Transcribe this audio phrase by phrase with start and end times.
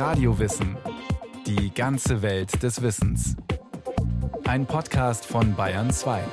[0.00, 0.78] Radiowissen.
[1.44, 3.36] Die ganze Welt des Wissens.
[4.44, 6.24] Ein Podcast von Bayern 2.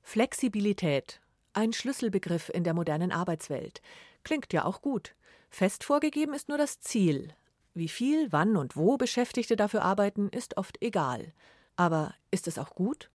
[0.00, 1.20] Flexibilität.
[1.54, 3.82] Ein Schlüsselbegriff in der modernen Arbeitswelt.
[4.22, 5.16] Klingt ja auch gut.
[5.50, 7.34] Fest vorgegeben ist nur das Ziel.
[7.74, 11.32] Wie viel, wann und wo Beschäftigte dafür arbeiten, ist oft egal.
[11.74, 13.10] Aber ist es auch gut?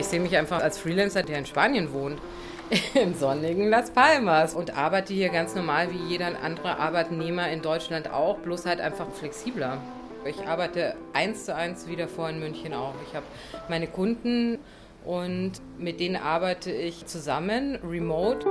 [0.00, 2.18] Ich sehe mich einfach als Freelancer, der in Spanien wohnt,
[2.94, 8.10] im sonnigen Las Palmas und arbeite hier ganz normal wie jeder andere Arbeitnehmer in Deutschland
[8.10, 9.76] auch, bloß halt einfach flexibler.
[10.24, 12.94] Ich arbeite eins zu eins wieder vor in München auch.
[13.06, 13.26] Ich habe
[13.68, 14.58] meine Kunden
[15.04, 18.46] und mit denen arbeite ich zusammen, remote.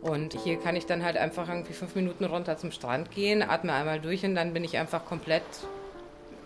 [0.00, 3.72] Und hier kann ich dann halt einfach irgendwie fünf Minuten runter zum Strand gehen, atme
[3.72, 5.44] einmal durch und dann bin ich einfach komplett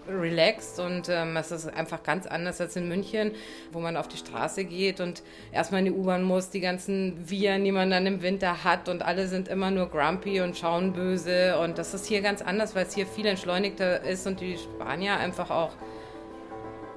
[0.09, 3.33] relaxed und ähm, es ist einfach ganz anders als in München,
[3.73, 7.65] wo man auf die Straße geht und erstmal in die U-Bahn muss, die ganzen Viren,
[7.65, 11.59] die man dann im Winter hat und alle sind immer nur grumpy und schauen böse
[11.59, 15.17] und das ist hier ganz anders, weil es hier viel entschleunigter ist und die Spanier
[15.17, 15.73] einfach auch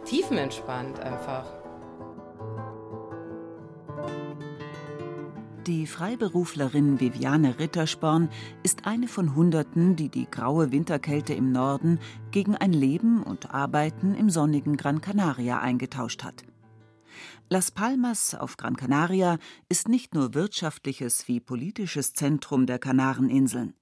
[0.05, 1.45] tiefenentspannt einfach.
[5.69, 8.29] Die Freiberuflerin Viviane Rittersporn
[8.63, 11.99] ist eine von Hunderten, die die graue Winterkälte im Norden
[12.31, 16.43] gegen ein Leben und Arbeiten im sonnigen Gran Canaria eingetauscht hat.
[17.49, 19.37] Las Palmas auf Gran Canaria
[19.69, 23.75] ist nicht nur wirtschaftliches wie politisches Zentrum der Kanareninseln.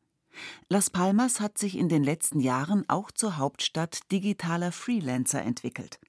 [0.67, 6.01] Las Palmas hat sich in den letzten Jahren auch zur Hauptstadt digitaler Freelancer entwickelt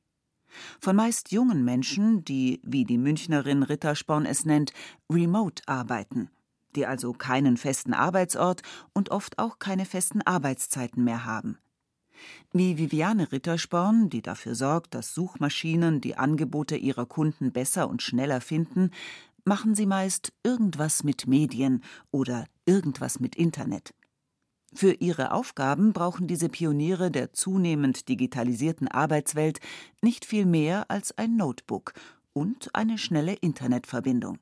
[0.81, 4.73] von meist jungen Menschen, die, wie die Münchnerin Rittersporn es nennt,
[5.11, 6.31] remote arbeiten,
[6.77, 11.59] die also keinen festen Arbeitsort und oft auch keine festen Arbeitszeiten mehr haben.
[12.53, 18.41] Wie Viviane Rittersporn, die dafür sorgt, dass Suchmaschinen die Angebote ihrer Kunden besser und schneller
[18.41, 18.91] finden,
[19.45, 23.95] machen sie meist irgendwas mit Medien oder irgendwas mit Internet.
[24.79, 29.59] Für ihre Aufgaben brauchen diese Pioniere der zunehmend digitalisierten Arbeitswelt
[30.03, 31.95] nicht viel mehr als ein Notebook
[32.33, 34.39] und eine schnelle Internetverbindung.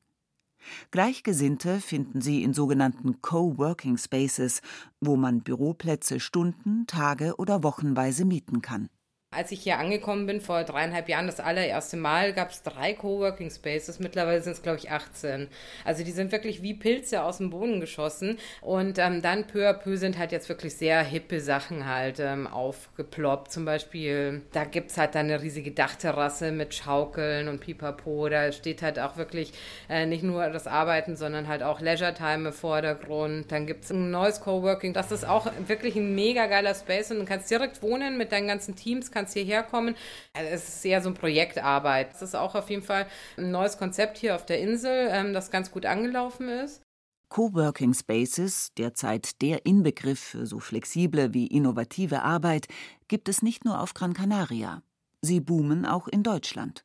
[0.90, 4.60] Gleichgesinnte finden sie in sogenannten Coworking Spaces,
[5.00, 8.90] wo man Büroplätze Stunden, Tage oder Wochenweise mieten kann.
[9.36, 13.50] Als ich hier angekommen bin, vor dreieinhalb Jahren, das allererste Mal, gab es drei Coworking
[13.50, 14.00] Spaces.
[14.00, 15.48] Mittlerweile sind es, glaube ich, 18.
[15.84, 18.38] Also die sind wirklich wie Pilze aus dem Boden geschossen.
[18.62, 22.46] Und ähm, dann peu à peu sind halt jetzt wirklich sehr hippe Sachen halt ähm,
[22.46, 23.52] aufgeploppt.
[23.52, 28.30] Zum Beispiel, da gibt es halt dann eine riesige Dachterrasse mit Schaukeln und Pipapo.
[28.30, 29.52] Da steht halt auch wirklich
[29.90, 33.52] äh, nicht nur das Arbeiten, sondern halt auch Leisure Time im Vordergrund.
[33.52, 34.94] Dann gibt es ein neues Coworking.
[34.94, 38.48] Das ist auch wirklich ein mega geiler Space und du kannst direkt wohnen mit deinen
[38.48, 39.96] ganzen Teams, kannst kannst hierher kommen.
[40.32, 42.14] Also es ist eher so eine Projektarbeit.
[42.14, 43.06] Es ist auch auf jeden Fall
[43.36, 46.82] ein neues Konzept hier auf der Insel, ähm, das ganz gut angelaufen ist.
[47.28, 52.68] Coworking Spaces, derzeit der Inbegriff für so flexible wie innovative Arbeit,
[53.08, 54.82] gibt es nicht nur auf Gran Canaria.
[55.22, 56.84] Sie boomen auch in Deutschland.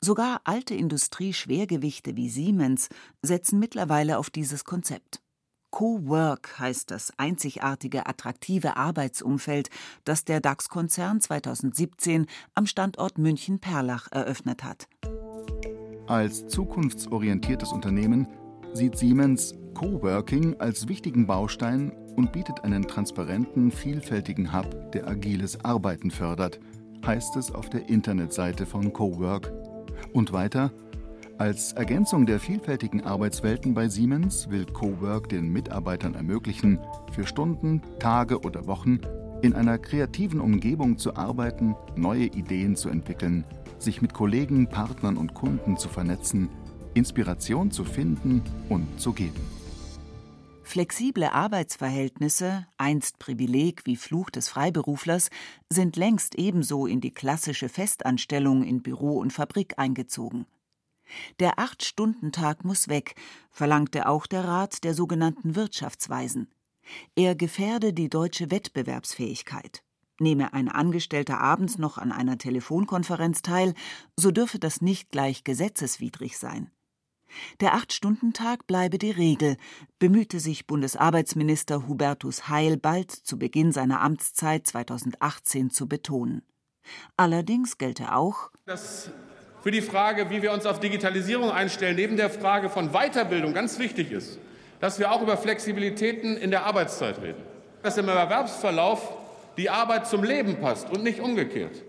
[0.00, 2.88] Sogar alte Industrieschwergewichte wie Siemens
[3.20, 5.20] setzen mittlerweile auf dieses Konzept.
[5.70, 9.68] Co-Work heißt das einzigartige, attraktive Arbeitsumfeld,
[10.04, 14.88] das der DAX-Konzern 2017 am Standort München-Perlach eröffnet hat.
[16.06, 18.26] Als zukunftsorientiertes Unternehmen
[18.72, 26.10] sieht Siemens Coworking als wichtigen Baustein und bietet einen transparenten, vielfältigen Hub, der agiles Arbeiten
[26.10, 26.58] fördert,
[27.06, 29.52] heißt es auf der Internetseite von Cowork.
[30.12, 30.72] Und weiter,
[31.38, 36.80] als Ergänzung der vielfältigen Arbeitswelten bei Siemens will Cowork den Mitarbeitern ermöglichen,
[37.12, 39.00] für Stunden, Tage oder Wochen
[39.40, 43.44] in einer kreativen Umgebung zu arbeiten, neue Ideen zu entwickeln,
[43.78, 46.48] sich mit Kollegen, Partnern und Kunden zu vernetzen,
[46.94, 49.40] Inspiration zu finden und zu geben.
[50.64, 55.30] Flexible Arbeitsverhältnisse, einst Privileg wie Fluch des Freiberuflers,
[55.70, 60.46] sind längst ebenso in die klassische Festanstellung in Büro und Fabrik eingezogen.
[61.40, 63.14] Der Acht-Stunden-Tag muss weg,
[63.50, 66.48] verlangte auch der Rat der sogenannten Wirtschaftsweisen.
[67.14, 69.82] Er gefährde die deutsche Wettbewerbsfähigkeit.
[70.20, 73.74] Nehme ein Angestellter abends noch an einer Telefonkonferenz teil,
[74.16, 76.70] so dürfe das nicht gleich gesetzeswidrig sein.
[77.60, 79.56] Der Acht-Stunden-Tag bleibe die Regel,
[79.98, 86.42] bemühte sich Bundesarbeitsminister Hubertus Heil bald zu Beginn seiner Amtszeit 2018 zu betonen.
[87.16, 89.12] Allerdings gelte auch, dass
[89.68, 93.78] für die Frage, wie wir uns auf Digitalisierung einstellen, neben der Frage von Weiterbildung ganz
[93.78, 94.38] wichtig ist,
[94.80, 97.42] dass wir auch über Flexibilitäten in der Arbeitszeit reden.
[97.82, 99.12] Dass im Erwerbsverlauf
[99.58, 101.84] die Arbeit zum Leben passt und nicht umgekehrt.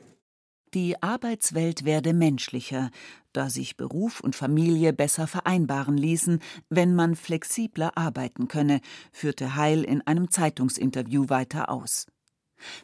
[0.74, 2.90] Die Arbeitswelt werde menschlicher,
[3.32, 8.82] da sich Beruf und Familie besser vereinbaren ließen, wenn man flexibler arbeiten könne,
[9.14, 12.08] führte Heil in einem Zeitungsinterview weiter aus.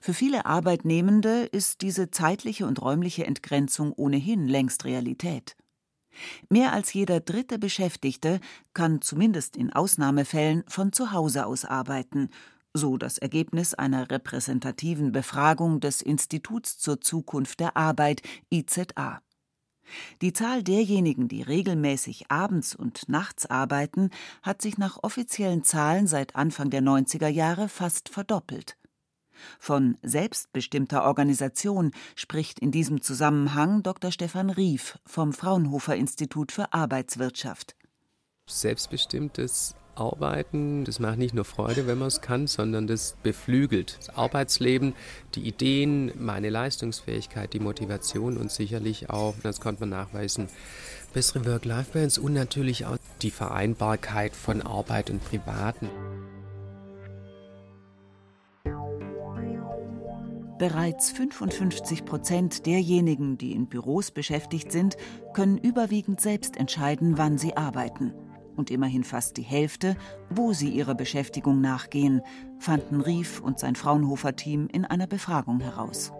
[0.01, 5.55] Für viele Arbeitnehmende ist diese zeitliche und räumliche Entgrenzung ohnehin längst Realität.
[6.49, 8.39] Mehr als jeder dritte Beschäftigte
[8.73, 12.29] kann zumindest in Ausnahmefällen von zu Hause aus arbeiten,
[12.73, 18.21] so das Ergebnis einer repräsentativen Befragung des Instituts zur Zukunft der Arbeit
[18.51, 19.21] IZA.
[20.21, 24.09] Die Zahl derjenigen, die regelmäßig abends und nachts arbeiten,
[24.41, 28.77] hat sich nach offiziellen Zahlen seit Anfang der 90er Jahre fast verdoppelt.
[29.59, 34.11] Von selbstbestimmter Organisation spricht in diesem Zusammenhang Dr.
[34.11, 37.75] Stefan Rief vom Fraunhofer Institut für Arbeitswirtschaft.
[38.47, 44.09] Selbstbestimmtes Arbeiten, das macht nicht nur Freude, wenn man es kann, sondern das beflügelt das
[44.09, 44.93] Arbeitsleben,
[45.35, 50.49] die Ideen, meine Leistungsfähigkeit, die Motivation und sicherlich auch, das konnte man nachweisen,
[51.13, 55.89] bessere Work-Life-Balance und natürlich auch die Vereinbarkeit von Arbeit und Privaten.
[60.57, 64.95] Bereits 55 Prozent derjenigen, die in Büros beschäftigt sind,
[65.33, 68.13] können überwiegend selbst entscheiden, wann sie arbeiten.
[68.55, 69.97] Und immerhin fast die Hälfte,
[70.29, 72.21] wo sie ihrer Beschäftigung nachgehen,
[72.57, 76.13] fanden Rief und sein Fraunhofer-Team in einer Befragung heraus.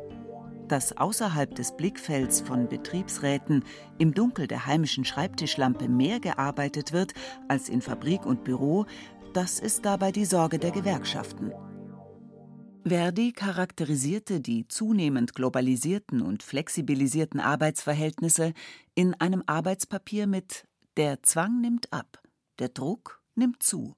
[0.68, 3.64] Dass außerhalb des Blickfelds von Betriebsräten
[4.00, 7.14] im Dunkel der heimischen Schreibtischlampe mehr gearbeitet wird
[7.48, 8.86] als in Fabrik und Büro,
[9.32, 11.54] das ist dabei die Sorge der Gewerkschaften.
[12.88, 18.54] Verdi charakterisierte die zunehmend globalisierten und flexibilisierten Arbeitsverhältnisse
[18.94, 22.22] in einem Arbeitspapier mit Der Zwang nimmt ab,
[22.60, 23.96] der Druck nimmt zu.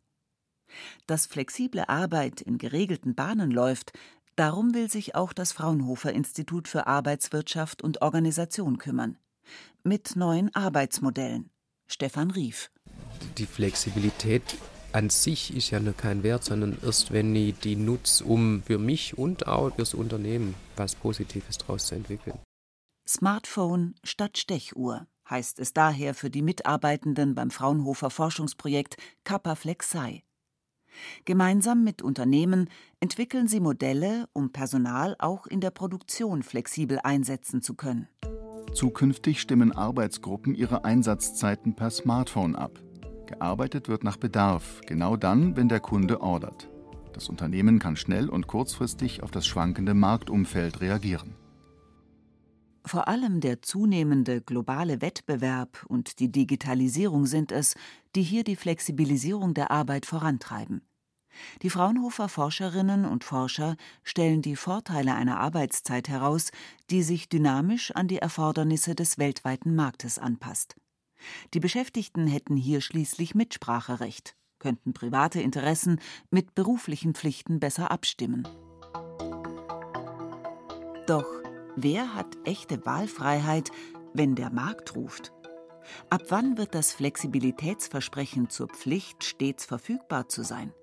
[1.06, 3.92] Dass flexible Arbeit in geregelten Bahnen läuft,
[4.38, 9.18] darum will sich auch das Fraunhofer Institut für Arbeitswirtschaft und Organisation kümmern.
[9.84, 11.50] Mit neuen Arbeitsmodellen.
[11.88, 12.72] Stefan Rief.
[13.38, 14.44] Die Flexibilität
[14.92, 19.18] an sich ist ja kein Wert, sondern erst wenn ich die nutze, um für mich
[19.18, 22.38] und auch fürs Unternehmen was Positives daraus zu entwickeln.
[23.08, 30.24] Smartphone statt Stechuhr heißt es daher für die Mitarbeitenden beim Fraunhofer Forschungsprojekt Kappa Flexei.
[31.26, 32.70] Gemeinsam mit Unternehmen
[33.00, 38.08] entwickeln sie Modelle, um Personal auch in der Produktion flexibel einsetzen zu können.
[38.74, 42.80] Zukünftig stimmen Arbeitsgruppen ihre Einsatzzeiten per Smartphone ab.
[43.28, 46.70] Gearbeitet wird nach Bedarf, genau dann, wenn der Kunde ordert.
[47.14, 51.36] Das Unternehmen kann schnell und kurzfristig auf das schwankende Marktumfeld reagieren.
[52.86, 57.76] Vor allem der zunehmende globale Wettbewerb und die Digitalisierung sind es,
[58.16, 60.82] die hier die Flexibilisierung der Arbeit vorantreiben.
[61.62, 66.52] Die Fraunhofer Forscherinnen und Forscher stellen die Vorteile einer Arbeitszeit heraus,
[66.90, 70.76] die sich dynamisch an die Erfordernisse des weltweiten Marktes anpasst.
[71.54, 76.00] Die Beschäftigten hätten hier schließlich Mitspracherecht, könnten private Interessen
[76.30, 78.48] mit beruflichen Pflichten besser abstimmen.
[81.08, 81.28] Doch
[81.76, 83.72] wer hat echte Wahlfreiheit,
[84.14, 85.32] wenn der Markt ruft?
[86.10, 90.74] Ab wann wird das Flexibilitätsversprechen zur Pflicht, stets verfügbar zu sein?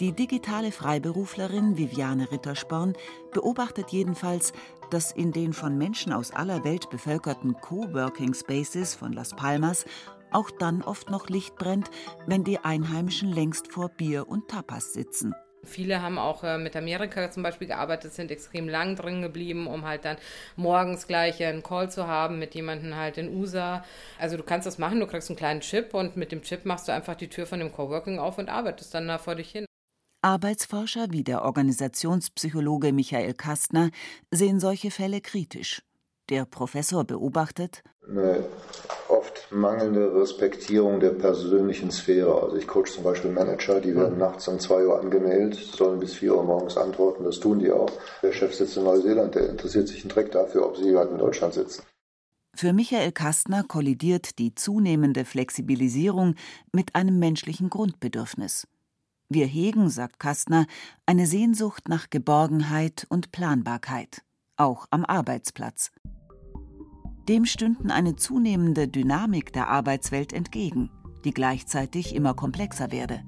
[0.00, 2.94] Die digitale Freiberuflerin Viviane Rittersporn
[3.32, 4.52] beobachtet jedenfalls,
[4.90, 9.84] dass in den von Menschen aus aller Welt bevölkerten Coworking Spaces von Las Palmas
[10.32, 11.90] auch dann oft noch Licht brennt,
[12.26, 15.34] wenn die Einheimischen längst vor Bier und Tapas sitzen.
[15.62, 19.84] Viele haben auch äh, mit Amerika zum Beispiel gearbeitet, sind extrem lang drin geblieben, um
[19.84, 20.16] halt dann
[20.56, 23.84] morgens gleich einen Call zu haben mit jemandem halt in USA.
[24.18, 26.88] Also du kannst das machen, du kriegst einen kleinen Chip und mit dem Chip machst
[26.88, 29.66] du einfach die Tür von dem Coworking auf und arbeitest dann da vor dich hin.
[30.22, 33.90] Arbeitsforscher wie der Organisationspsychologe Michael Kastner
[34.30, 35.82] sehen solche Fälle kritisch.
[36.28, 38.44] Der Professor beobachtet eine
[39.08, 42.42] oft mangelnde Respektierung der persönlichen Sphäre.
[42.42, 46.14] Also ich coach zum Beispiel Manager, die werden nachts um 2 Uhr angemeldet, sollen bis
[46.14, 47.90] 4 Uhr morgens antworten, das tun die auch.
[48.22, 51.18] Der Chef sitzt in Neuseeland, der interessiert sich einen Dreck dafür, ob sie gerade in
[51.18, 51.82] Deutschland sitzen.
[52.54, 56.34] Für Michael Kastner kollidiert die zunehmende Flexibilisierung
[56.72, 58.66] mit einem menschlichen Grundbedürfnis.
[59.32, 60.66] Wir hegen, sagt Kastner,
[61.06, 64.22] eine Sehnsucht nach Geborgenheit und Planbarkeit,
[64.56, 65.92] auch am Arbeitsplatz.
[67.28, 70.90] Dem stünden eine zunehmende Dynamik der Arbeitswelt entgegen,
[71.24, 73.22] die gleichzeitig immer komplexer werde.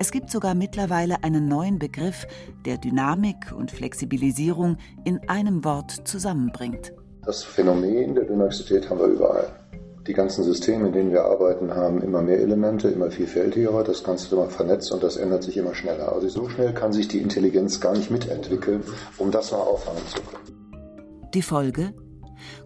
[0.00, 2.26] Es gibt sogar mittlerweile einen neuen Begriff,
[2.64, 6.92] der Dynamik und Flexibilisierung in einem Wort zusammenbringt.
[7.24, 9.67] Das Phänomen der Dynamizität haben wir überall.
[10.08, 13.84] Die ganzen Systeme, in denen wir arbeiten, haben immer mehr Elemente, immer vielfältiger.
[13.84, 16.10] Das Ganze ist immer vernetzt und das ändert sich immer schneller.
[16.10, 18.82] Also so schnell kann sich die Intelligenz gar nicht mitentwickeln,
[19.18, 21.30] um das mal auffangen zu können.
[21.34, 21.92] Die Folge?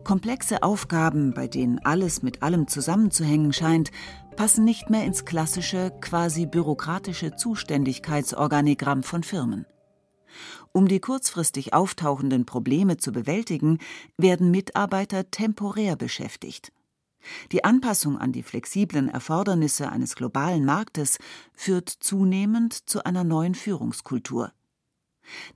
[0.04, 3.90] Komplexe Aufgaben, bei denen alles mit allem zusammenzuhängen scheint,
[4.36, 9.66] passen nicht mehr ins klassische, quasi bürokratische Zuständigkeitsorganigramm von Firmen.
[10.70, 13.78] Um die kurzfristig auftauchenden Probleme zu bewältigen,
[14.16, 16.72] werden Mitarbeiter temporär beschäftigt.
[17.52, 21.18] Die Anpassung an die flexiblen Erfordernisse eines globalen Marktes
[21.54, 24.52] führt zunehmend zu einer neuen Führungskultur.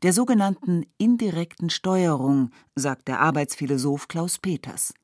[0.02, 4.94] Der sogenannten indirekten Steuerung, sagt der Arbeitsphilosoph Klaus Peters.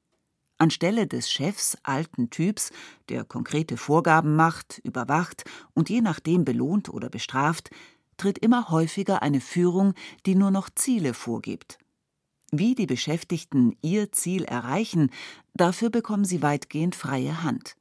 [0.59, 2.71] Anstelle des Chefs alten Typs,
[3.09, 7.71] der konkrete Vorgaben macht, überwacht und je nachdem belohnt oder bestraft,
[8.17, 11.79] tritt immer häufiger eine Führung, die nur noch Ziele vorgibt.
[12.55, 15.11] Wie die Beschäftigten ihr Ziel erreichen,
[15.55, 17.77] dafür bekommen sie weitgehend freie Hand.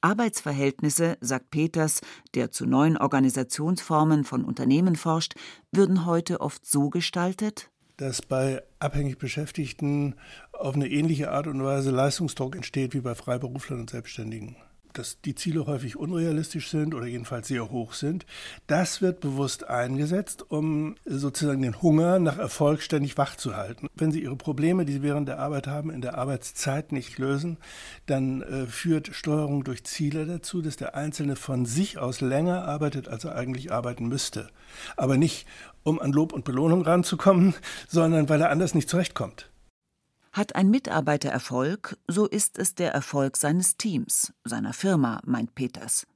[0.00, 2.00] Arbeitsverhältnisse, sagt Peters,
[2.34, 5.34] der zu neuen Organisationsformen von Unternehmen forscht,
[5.70, 10.16] würden heute oft so gestaltet, dass bei abhängig Beschäftigten
[10.50, 14.56] auf eine ähnliche Art und Weise Leistungsdruck entsteht wie bei Freiberuflern und Selbstständigen
[14.92, 18.26] dass die Ziele häufig unrealistisch sind oder jedenfalls sehr hoch sind.
[18.66, 23.88] Das wird bewusst eingesetzt, um sozusagen den Hunger nach Erfolg ständig wach zu halten.
[23.94, 27.58] Wenn Sie Ihre Probleme, die Sie während der Arbeit haben, in der Arbeitszeit nicht lösen,
[28.06, 33.08] dann äh, führt Steuerung durch Ziele dazu, dass der Einzelne von sich aus länger arbeitet,
[33.08, 34.48] als er eigentlich arbeiten müsste.
[34.96, 35.46] Aber nicht,
[35.82, 37.54] um an Lob und Belohnung ranzukommen,
[37.88, 39.51] sondern weil er anders nicht zurechtkommt.
[40.32, 46.06] Hat ein Mitarbeiter Erfolg, so ist es der Erfolg seines Teams, seiner Firma, meint Peters.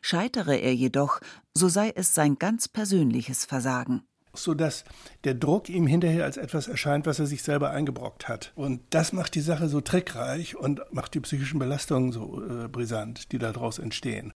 [0.00, 1.20] Scheitere er jedoch,
[1.54, 4.02] so sei es sein ganz persönliches Versagen
[4.34, 4.84] sodass
[5.24, 8.52] der Druck ihm hinterher als etwas erscheint, was er sich selber eingebrockt hat.
[8.54, 13.32] Und das macht die Sache so trickreich und macht die psychischen Belastungen so äh, brisant,
[13.32, 14.32] die daraus entstehen.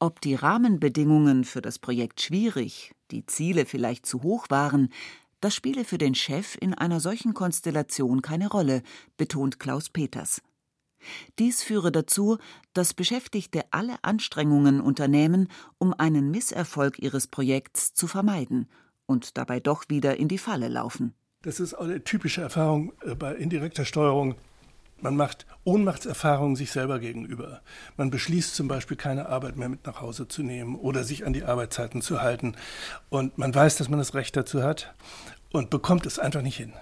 [0.00, 4.90] Ob die Rahmenbedingungen für das Projekt schwierig, die Ziele vielleicht zu hoch waren,
[5.44, 8.82] das spiele für den Chef in einer solchen Konstellation keine Rolle,
[9.18, 10.40] betont Klaus Peters.
[11.38, 12.38] Dies führe dazu,
[12.72, 18.70] dass Beschäftigte alle Anstrengungen unternehmen, um einen Misserfolg ihres Projekts zu vermeiden
[19.04, 21.12] und dabei doch wieder in die Falle laufen.
[21.42, 24.36] Das ist eine typische Erfahrung äh, bei indirekter Steuerung.
[25.00, 27.60] Man macht Ohnmachtserfahrungen sich selber gegenüber.
[27.96, 31.32] Man beschließt zum Beispiel, keine Arbeit mehr mit nach Hause zu nehmen oder sich an
[31.32, 32.56] die Arbeitszeiten zu halten.
[33.10, 34.94] Und man weiß, dass man das Recht dazu hat
[35.52, 36.72] und bekommt es einfach nicht hin.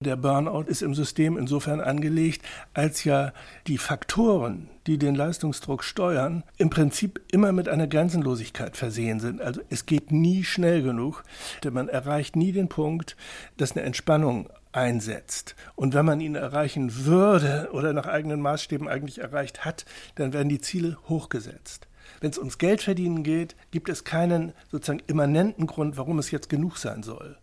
[0.00, 3.32] Der Burnout ist im System insofern angelegt, als ja
[3.66, 9.42] die Faktoren, die den Leistungsdruck steuern, im Prinzip immer mit einer Grenzenlosigkeit versehen sind.
[9.42, 11.24] Also es geht nie schnell genug.
[11.68, 13.16] Man erreicht nie den Punkt,
[13.56, 15.54] dass eine Entspannung einsetzt.
[15.74, 19.84] Und wenn man ihn erreichen würde oder nach eigenen Maßstäben eigentlich erreicht hat,
[20.14, 21.88] dann werden die Ziele hochgesetzt.
[22.20, 26.78] Wenn es ums Geldverdienen geht, gibt es keinen sozusagen immanenten Grund, warum es jetzt genug
[26.78, 27.38] sein soll.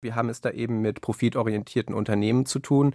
[0.00, 2.94] Wir haben es da eben mit profitorientierten Unternehmen zu tun.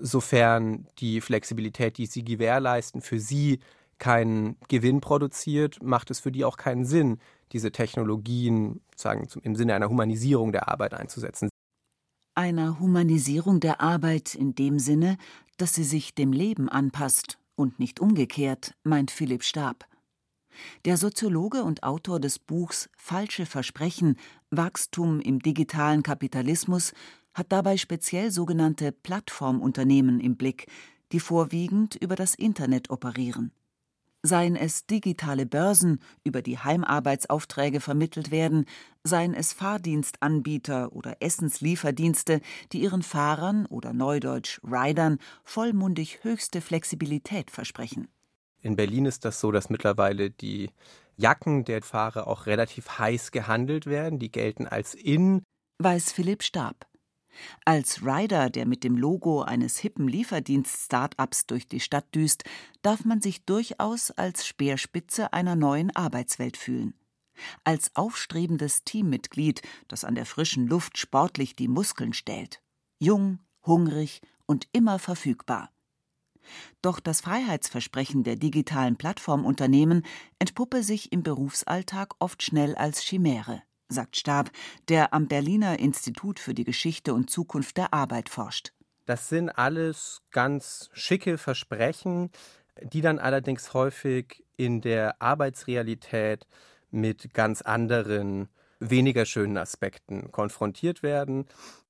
[0.00, 3.60] Sofern die Flexibilität, die sie gewährleisten, für sie
[3.98, 7.18] keinen Gewinn produziert, macht es für die auch keinen Sinn,
[7.52, 11.48] diese Technologien sagen, im Sinne einer Humanisierung der Arbeit einzusetzen.
[12.38, 15.18] Einer Humanisierung der Arbeit in dem Sinne,
[15.56, 19.88] dass sie sich dem Leben anpasst und nicht umgekehrt, meint Philipp Stab.
[20.84, 24.14] Der Soziologe und Autor des Buchs Falsche Versprechen
[24.52, 26.92] Wachstum im digitalen Kapitalismus
[27.34, 30.68] hat dabei speziell sogenannte Plattformunternehmen im Blick,
[31.10, 33.50] die vorwiegend über das Internet operieren.
[34.28, 38.66] Seien es digitale Börsen, über die Heimarbeitsaufträge vermittelt werden,
[39.02, 42.42] seien es Fahrdienstanbieter oder Essenslieferdienste,
[42.72, 48.08] die ihren Fahrern oder neudeutsch Ridern vollmundig höchste Flexibilität versprechen.
[48.60, 50.68] In Berlin ist das so, dass mittlerweile die
[51.16, 54.18] Jacken der Fahrer auch relativ heiß gehandelt werden.
[54.18, 55.42] Die gelten als in.
[55.78, 56.86] Weiß Philipp Stab.
[57.64, 62.44] Als Rider, der mit dem Logo eines hippen Lieferdienst-Startups durch die Stadt düst,
[62.82, 66.94] darf man sich durchaus als Speerspitze einer neuen Arbeitswelt fühlen.
[67.64, 72.62] Als aufstrebendes Teammitglied, das an der frischen Luft sportlich die Muskeln stellt.
[72.98, 75.70] Jung, hungrig und immer verfügbar.
[76.82, 80.04] Doch das Freiheitsversprechen der digitalen Plattformunternehmen
[80.38, 84.50] entpuppe sich im Berufsalltag oft schnell als Chimäre, sagt Stab,
[84.88, 88.72] der am Berliner Institut für die Geschichte und Zukunft der Arbeit forscht.
[89.06, 92.30] Das sind alles ganz schicke Versprechen,
[92.82, 96.46] die dann allerdings häufig in der Arbeitsrealität
[96.90, 98.48] mit ganz anderen,
[98.80, 101.46] weniger schönen Aspekten konfrontiert werden.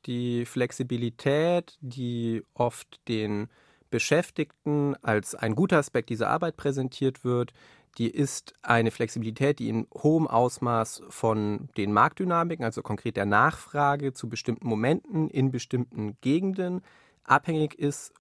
[0.07, 3.49] Die Flexibilität, die oft den
[3.91, 7.53] Beschäftigten als ein guter Aspekt dieser Arbeit präsentiert wird,
[7.97, 14.13] die ist eine Flexibilität, die in hohem Ausmaß von den Marktdynamiken, also konkret der Nachfrage
[14.13, 16.83] zu bestimmten Momenten in bestimmten Gegenden
[17.25, 18.13] abhängig ist.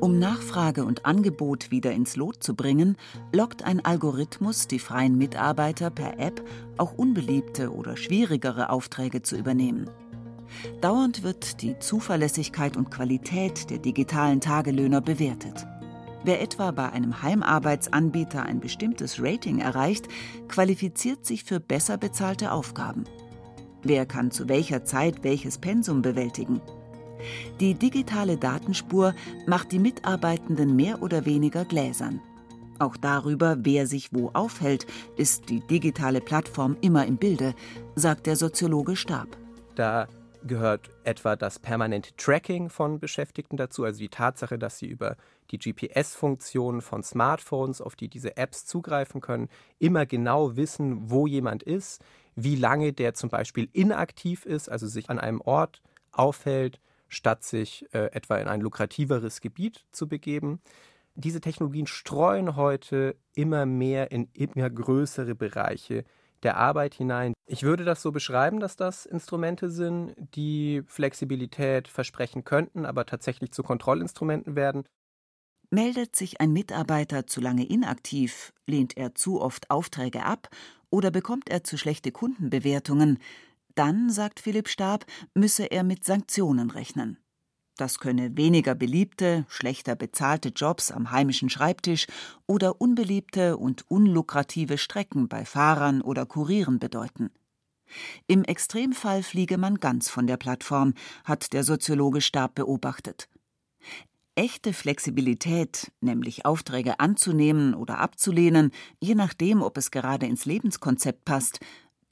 [0.00, 2.96] Um Nachfrage und Angebot wieder ins Lot zu bringen,
[3.32, 6.42] lockt ein Algorithmus die freien Mitarbeiter per App
[6.76, 9.88] auch unbeliebte oder schwierigere Aufträge zu übernehmen.
[10.80, 15.66] Dauernd wird die Zuverlässigkeit und Qualität der digitalen Tagelöhner bewertet.
[16.24, 20.08] Wer etwa bei einem Heimarbeitsanbieter ein bestimmtes Rating erreicht,
[20.48, 23.04] qualifiziert sich für besser bezahlte Aufgaben.
[23.82, 26.60] Wer kann zu welcher Zeit welches Pensum bewältigen?
[27.60, 29.14] Die digitale Datenspur
[29.46, 32.20] macht die Mitarbeitenden mehr oder weniger gläsern.
[32.78, 34.86] Auch darüber, wer sich wo aufhält,
[35.16, 37.54] ist die digitale Plattform immer im Bilde,
[37.94, 39.36] sagt der Soziologe Stab.
[39.74, 40.08] Da
[40.46, 45.16] gehört etwa das permanente Tracking von Beschäftigten dazu, also die Tatsache, dass sie über
[45.50, 51.62] die GPS-Funktion von Smartphones, auf die diese Apps zugreifen können, immer genau wissen, wo jemand
[51.62, 52.02] ist,
[52.34, 55.82] wie lange der zum Beispiel inaktiv ist, also sich an einem Ort
[56.12, 60.60] aufhält, statt sich äh, etwa in ein lukrativeres Gebiet zu begeben.
[61.14, 66.04] Diese Technologien streuen heute immer mehr in immer größere Bereiche
[66.42, 67.32] der Arbeit hinein.
[67.46, 73.52] Ich würde das so beschreiben, dass das Instrumente sind, die Flexibilität versprechen könnten, aber tatsächlich
[73.52, 74.84] zu Kontrollinstrumenten werden.
[75.70, 80.48] Meldet sich ein Mitarbeiter zu lange inaktiv, lehnt er zu oft Aufträge ab
[80.90, 83.18] oder bekommt er zu schlechte Kundenbewertungen,
[83.74, 87.21] dann, sagt Philipp Stab, müsse er mit Sanktionen rechnen.
[87.82, 92.06] Das könne weniger beliebte, schlechter bezahlte Jobs am heimischen Schreibtisch
[92.46, 97.32] oder unbeliebte und unlukrative Strecken bei Fahrern oder Kurieren bedeuten.
[98.28, 103.28] Im Extremfall fliege man ganz von der Plattform, hat der Soziologe Stab beobachtet.
[104.36, 108.70] Echte Flexibilität, nämlich Aufträge anzunehmen oder abzulehnen,
[109.00, 111.58] je nachdem, ob es gerade ins Lebenskonzept passt,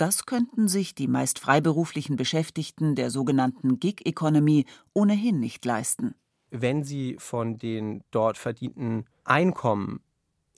[0.00, 4.64] das könnten sich die meist freiberuflichen Beschäftigten der sogenannten Gig Economy
[4.94, 6.14] ohnehin nicht leisten.
[6.50, 10.00] Wenn sie von den dort verdienten Einkommen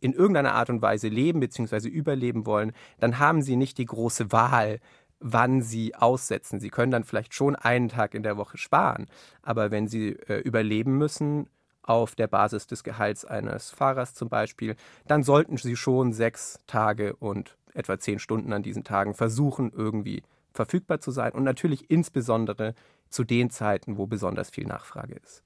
[0.00, 1.88] in irgendeiner Art und Weise leben bzw.
[1.88, 4.80] überleben wollen, dann haben sie nicht die große Wahl,
[5.18, 6.60] wann sie aussetzen.
[6.60, 9.06] Sie können dann vielleicht schon einen Tag in der Woche sparen,
[9.42, 11.48] aber wenn sie äh, überleben müssen,
[11.82, 17.16] auf der Basis des Gehalts eines Fahrers zum Beispiel, dann sollten sie schon sechs Tage
[17.16, 22.74] und etwa zehn Stunden an diesen Tagen versuchen, irgendwie verfügbar zu sein und natürlich insbesondere
[23.08, 25.42] zu den Zeiten, wo besonders viel Nachfrage ist.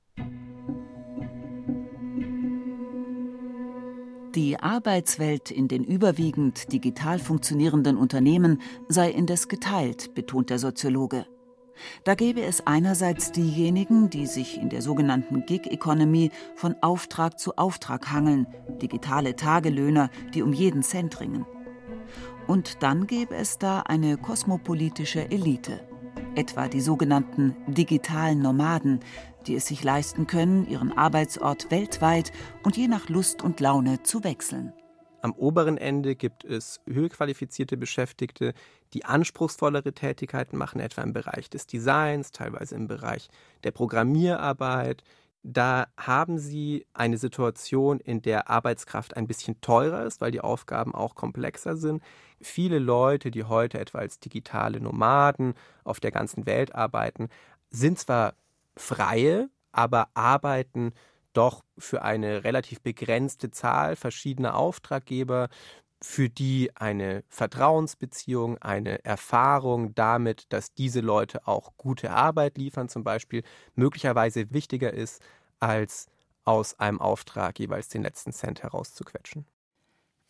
[4.35, 11.27] Die Arbeitswelt in den überwiegend digital funktionierenden Unternehmen sei indes geteilt, betont der Soziologe.
[12.05, 17.57] Da gäbe es einerseits diejenigen, die sich in der sogenannten Gig Economy von Auftrag zu
[17.57, 18.47] Auftrag hangeln,
[18.83, 21.47] digitale Tagelöhner, die um jeden Cent ringen.
[22.47, 25.81] Und dann gäbe es da eine kosmopolitische Elite,
[26.37, 29.01] etwa die sogenannten digitalen Nomaden,
[29.47, 32.33] die es sich leisten können, ihren Arbeitsort weltweit
[32.63, 34.73] und je nach Lust und Laune zu wechseln.
[35.23, 38.55] Am oberen Ende gibt es höherqualifizierte Beschäftigte,
[38.93, 43.29] die anspruchsvollere Tätigkeiten machen, etwa im Bereich des Designs, teilweise im Bereich
[43.65, 45.03] der Programmierarbeit,
[45.49, 50.93] da haben sie eine Situation, in der Arbeitskraft ein bisschen teurer ist, weil die Aufgaben
[50.93, 52.03] auch komplexer sind.
[52.41, 55.55] Viele Leute, die heute etwa als digitale Nomaden
[55.85, 57.29] auf der ganzen Welt arbeiten,
[57.71, 58.35] sind zwar
[58.77, 60.93] freie, aber arbeiten
[61.33, 65.49] doch für eine relativ begrenzte Zahl verschiedener Auftraggeber,
[66.07, 73.03] für die eine Vertrauensbeziehung, eine Erfahrung damit, dass diese Leute auch gute Arbeit liefern, zum
[73.03, 73.42] Beispiel,
[73.75, 75.21] möglicherweise wichtiger ist,
[75.59, 76.07] als
[76.45, 79.47] aus einem Auftrag jeweils den letzten Cent herauszuquetschen.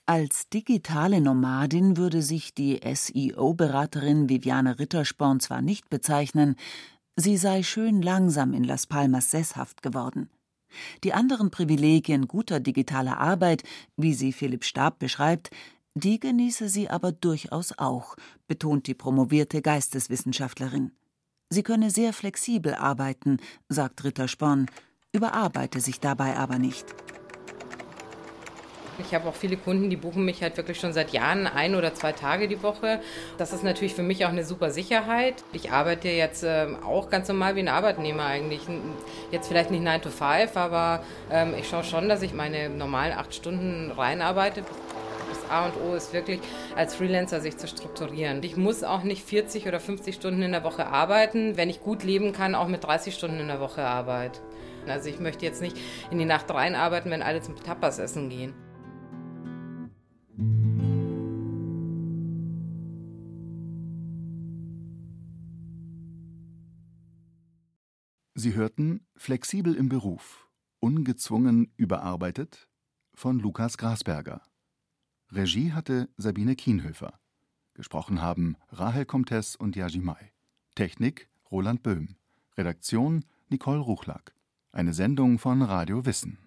[0.07, 6.57] Als digitale Nomadin würde sich die SEO-Beraterin Viviane Rittersporn zwar nicht bezeichnen,
[7.17, 10.31] sie sei schön langsam in Las Palmas sesshaft geworden.
[11.05, 13.63] Die anderen Privilegien guter digitaler Arbeit,
[13.97, 15.51] wie sie Philipp Stab beschreibt,
[15.95, 20.93] die genieße sie aber durchaus auch, betont die promovierte Geisteswissenschaftlerin.
[21.49, 24.67] Sie könne sehr flexibel arbeiten, sagt Rittersporn,
[25.13, 26.95] überarbeite sich dabei aber nicht.
[28.99, 31.95] Ich habe auch viele Kunden, die buchen mich halt wirklich schon seit Jahren ein oder
[31.95, 33.01] zwei Tage die Woche.
[33.39, 35.45] Das ist natürlich für mich auch eine super Sicherheit.
[35.53, 38.63] Ich arbeite jetzt äh, auch ganz normal wie ein Arbeitnehmer eigentlich.
[39.31, 43.13] Jetzt vielleicht nicht 9 to 5, aber ähm, ich schaue schon, dass ich meine normalen
[43.13, 44.63] acht Stunden reinarbeite.
[45.29, 46.41] Das A und O ist wirklich,
[46.77, 48.43] als Freelancer sich zu strukturieren.
[48.43, 52.05] Ich muss auch nicht 40 oder 50 Stunden in der Woche arbeiten, wenn ich gut
[52.05, 54.41] leben kann, auch mit 30 Stunden in der Woche Arbeit.
[54.89, 55.77] Also ich möchte jetzt nicht
[56.11, 58.55] in die Nacht reinarbeiten, wenn alle zum Tapas essen gehen.
[68.47, 72.69] Sie hörten Flexibel im Beruf, ungezwungen überarbeitet
[73.13, 74.41] von Lukas Grasberger.
[75.33, 77.19] Regie hatte Sabine Kienhöfer.
[77.75, 80.33] Gesprochen haben Rahel Comtes und Yaji Mai.
[80.77, 82.19] Technik Roland Böhm.
[82.57, 84.33] Redaktion Nicole Ruchlack.
[84.71, 86.39] Eine Sendung von Radio Wissen.